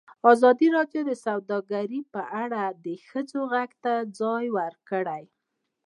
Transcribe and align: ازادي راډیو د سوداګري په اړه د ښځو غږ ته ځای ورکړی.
ازادي 0.31 0.67
راډیو 0.77 1.01
د 1.09 1.11
سوداګري 1.25 1.99
په 2.13 2.21
اړه 2.43 2.63
د 2.85 2.87
ښځو 3.07 3.41
غږ 3.53 3.69
ته 3.83 3.93
ځای 4.19 4.45
ورکړی. 4.57 5.23